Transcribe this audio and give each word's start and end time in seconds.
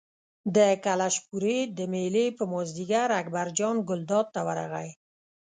د 0.55 0.57
کلشپورې 0.85 1.59
د 1.77 1.79
مېلې 1.93 2.25
په 2.37 2.43
مازدیګر 2.53 3.09
اکبرجان 3.21 3.75
ګلداد 3.89 4.27
ته 4.33 4.41
ورغی. 4.47 4.89